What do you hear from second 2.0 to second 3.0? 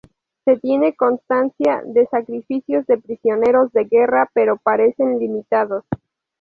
sacrificios de